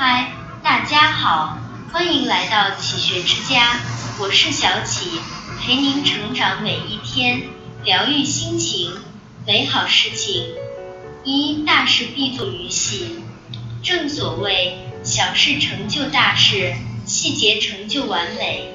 [0.00, 0.30] 嗨，
[0.62, 1.58] 大家好，
[1.92, 3.80] 欢迎来到启学之家，
[4.20, 5.20] 我是小启，
[5.60, 7.42] 陪您成长每一天，
[7.82, 8.92] 疗愈心情，
[9.44, 10.54] 美好事情。
[11.24, 13.24] 一大事必作于细，
[13.82, 16.74] 正所谓小事成就大事，
[17.04, 18.72] 细节成就完美。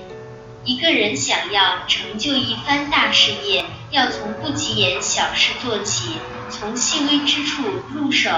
[0.66, 6.10] 一个人想要成就一番大事业，要从不起眼小事做起，
[6.50, 7.64] 从细微之处
[7.94, 8.30] 入手。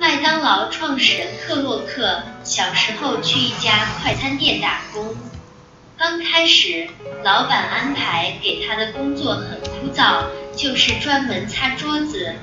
[0.00, 5.14] 麦当劳创始人克洛克小时候去一家快餐店打工，
[5.98, 6.88] 刚开始，
[7.22, 10.24] 老板安排给他的工作很枯燥，
[10.56, 12.34] 就是专门擦桌子。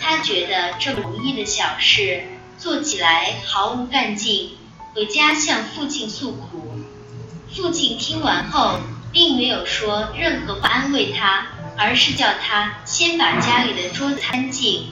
[0.00, 2.22] 他觉得这么容易的小事
[2.58, 4.52] 做起来毫无干劲，
[4.94, 6.78] 回家向父亲诉苦。
[7.52, 8.78] 父亲听完后，
[9.10, 14.90] 并没有说任何话安慰他，而是叫他先把家里的桌子擦干净。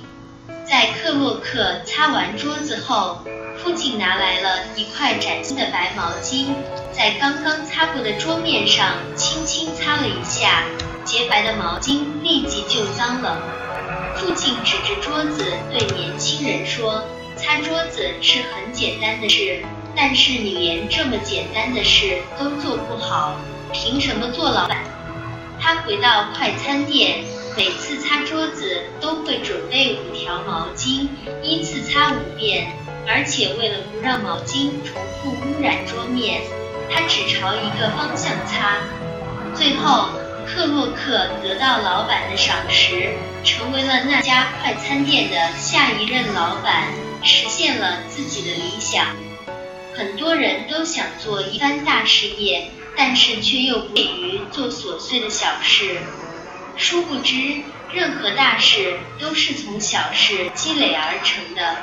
[0.64, 3.18] 在克洛克擦完桌子后，
[3.58, 6.54] 父亲拿来了一块崭新的白毛巾，
[6.92, 10.64] 在刚刚擦过的桌面上轻轻擦了一下，
[11.04, 13.42] 洁白的毛巾立即就脏了。
[14.16, 17.04] 父亲指着桌子对年轻人说
[17.36, 19.62] ：“擦桌子是很简单的事，
[19.96, 23.34] 但是你连这么简单的事都做不好，
[23.72, 24.78] 凭什么做老板？”
[25.60, 27.24] 他回到快餐店。
[27.54, 31.08] 每次擦桌子都会准备五条毛巾，
[31.42, 32.72] 依次擦五遍，
[33.06, 36.40] 而且为了不让毛巾重复污染桌面，
[36.90, 38.78] 他只朝一个方向擦。
[39.54, 40.08] 最后，
[40.46, 43.12] 克洛克得到老板的赏识，
[43.44, 46.88] 成为了那家快餐店的下一任老板，
[47.22, 49.08] 实现了自己的理想。
[49.92, 55.98] 很多人都想做一番大事业，但是却又不利于做琐碎的小事。
[56.76, 61.76] 殊不知，任何大事都是从小事积累而成的。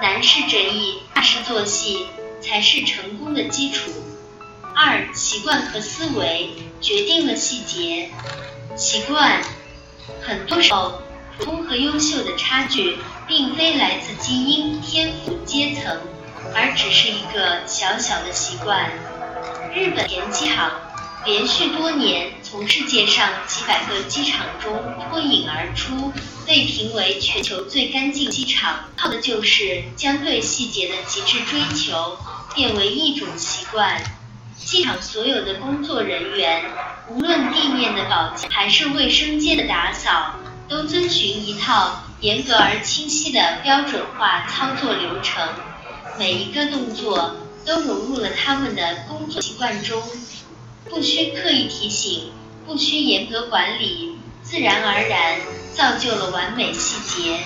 [0.00, 2.06] 难事者易，大事做细，
[2.40, 3.90] 才是成功的基础。
[4.74, 8.10] 二，习惯和思维决定了细节。
[8.76, 9.40] 习惯，
[10.22, 11.02] 很多时候，
[11.36, 16.00] 普通和优秀的差距，并非来自基因、天赋、阶层，
[16.54, 18.90] 而只是一个小小的习惯。
[19.74, 20.91] 日本田机场。
[21.24, 26.12] 连续多年从世界上几百个机场中脱颖而出，
[26.46, 32.18] 被评为全球最干净机场，靠的就是将对细节的极致追求
[32.54, 34.02] 变为一种习惯。
[34.56, 36.64] 机场所有的工作人员，
[37.08, 40.34] 无论地面的保洁还是卫生间的打扫，
[40.68, 45.48] 都遵循一套严格而清晰的标准化操作流程，
[46.18, 50.02] 每一个动作都融入了他们的工作习惯中。
[50.92, 52.32] 不需刻意提醒，
[52.66, 55.38] 不需严格管理，自然而然
[55.72, 57.38] 造就了完美细节。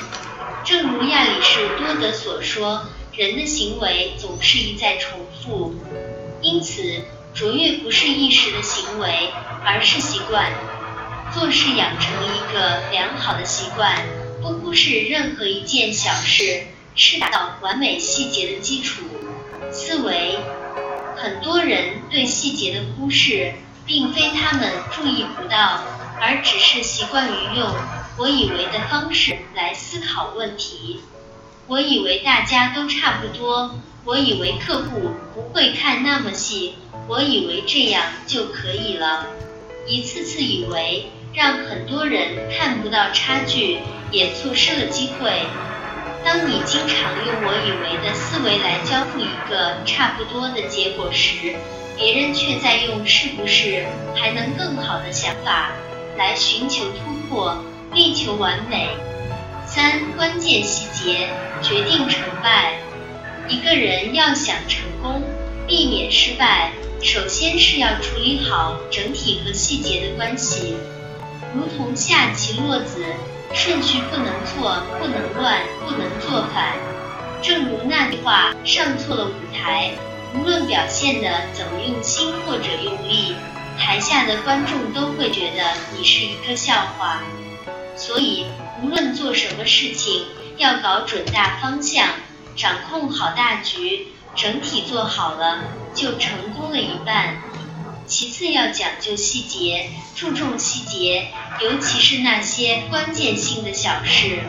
[0.64, 5.76] 正如亚里士多德所说，人的行为总是一再重复，
[6.42, 7.04] 因此
[7.34, 9.30] 卓越不是一时的行为，
[9.64, 10.50] 而是习惯。
[11.32, 14.04] 做事养成一个良好的习惯，
[14.42, 16.64] 不忽视任何一件小事，
[16.96, 19.04] 是达到完美细节的基础。
[19.70, 20.40] 思维。
[21.26, 23.52] 很多人对细节的忽视，
[23.84, 25.82] 并非他们注意不到，
[26.20, 27.68] 而只是习惯于用
[28.16, 31.00] 我以为的方式来思考问题。
[31.66, 36.76] 我以为大家都差不多，我以为客户不会看那么细，
[37.08, 39.26] 我以为这样就可以了。
[39.88, 43.80] 一次次以为，让很多人看不到差距，
[44.12, 45.42] 也错失了机会。
[46.26, 51.54] 当你经常用我以为的思维来交付一个差不多的结果时，
[51.96, 55.70] 别人却在用是不是还能更好的想法
[56.18, 57.56] 来寻求突破，
[57.94, 58.88] 力求完美。
[59.68, 61.28] 三关键细节
[61.62, 62.80] 决定成败。
[63.46, 65.22] 一个人要想成功，
[65.68, 70.74] 避免失败，首先是要处理好整体和细节的关系，
[71.54, 73.04] 如同下棋落子。
[73.54, 76.72] 顺序不能错，不能乱，不能做反。
[77.42, 79.92] 正如那句话：“上错了舞台，
[80.34, 83.34] 无论表现的怎么用心或者用力，
[83.78, 85.62] 台下的观众都会觉得
[85.96, 87.22] 你是一个笑话。”
[87.96, 88.46] 所以，
[88.82, 90.26] 无论做什么事情，
[90.58, 92.08] 要搞准大方向，
[92.56, 95.60] 掌控好大局，整体做好了，
[95.94, 97.36] 就成功了一半。
[98.06, 101.28] 其次要讲究细节，注重细节，
[101.60, 104.44] 尤其是那些关键性的小事。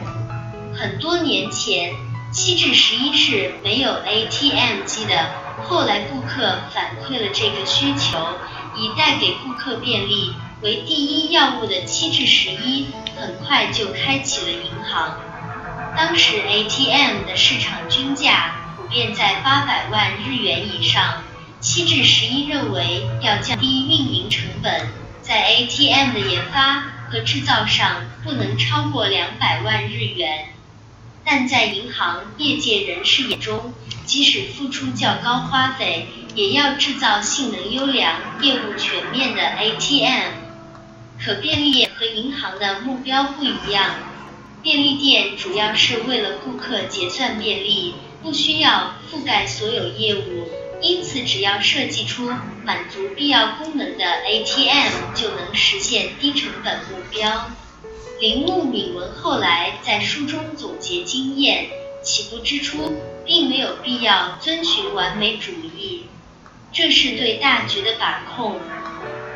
[0.75, 1.91] 很多年前，
[2.31, 5.31] 七至十一是没有 ATM 机的，
[5.63, 8.19] 后来顾客反馈了这个需求，
[8.75, 15.19] 以带给顾客便利为第一要务的七至十一，很快就开启了银行。
[15.97, 21.23] 当时 ATM 的市场均价普遍在八百万日元以上。
[21.59, 24.87] 七至十一认为要降低运营成本，
[25.21, 30.49] 在 ATM 的研发和制造上不能超过两百万日元。
[31.25, 33.73] 但在银行业界人士眼中，
[34.05, 40.31] 即使付出较高花费，也要制造性能优良、业务全面的 ATM。
[41.19, 43.95] 可便利店和银行的目标不一样，
[44.61, 50.47] 便利店主要是为了顾客结算便利，不需要覆盖所有业务，
[50.81, 52.31] 因此只要设计出
[52.63, 57.49] 满足必要功能的 ATM，就能实现低成本目标。
[58.19, 61.69] 铃木敏文后来在书中总结经验，
[62.03, 62.95] 起步之初
[63.25, 66.05] 并没有必要遵循完美主义，
[66.71, 68.59] 这是对大局的把控。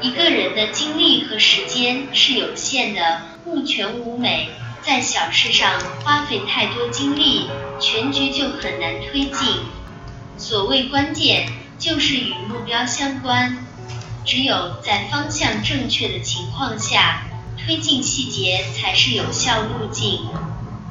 [0.01, 4.49] 一个人的精力和时间是有限的，物全无美，
[4.81, 7.47] 在小事上花费太多精力，
[7.79, 9.47] 全局就很难推进。
[10.37, 11.47] 所谓关键，
[11.77, 13.57] 就是与目标相关，
[14.25, 17.23] 只有在方向正确的情况下。
[17.63, 20.21] 推进细节才是有效路径。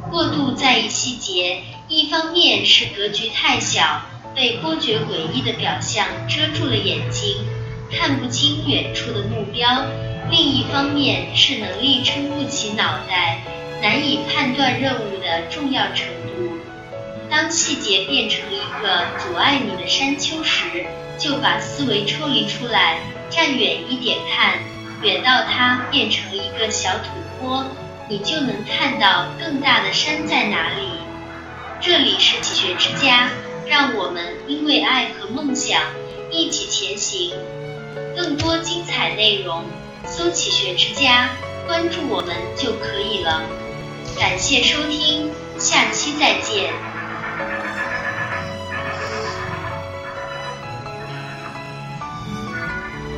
[0.08, 4.02] 过度在意细节，一方面是格局太小，
[4.36, 7.38] 被波谲诡异的表象遮住了眼睛，
[7.90, 9.84] 看不清远处的目标；
[10.30, 13.42] 另一方面是能力撑不起脑袋，
[13.82, 16.29] 难以判断任务的重要程度。
[17.30, 20.86] 当细节变成一个阻碍你的山丘时，
[21.18, 23.00] 就把思维抽离出来，
[23.30, 24.58] 站远一点看。
[25.02, 27.04] 远到它变成一个小土
[27.38, 27.64] 坡，
[28.08, 30.88] 你就能看到更大的山在哪里。
[31.80, 33.30] 这里是启学之家，
[33.66, 35.80] 让我们因为爱和梦想
[36.30, 37.32] 一起前行。
[38.14, 39.64] 更多精彩内容，
[40.04, 41.30] 搜“启学之家”，
[41.66, 43.42] 关注我们就可以了。
[44.18, 46.89] 感谢收听，下期再见。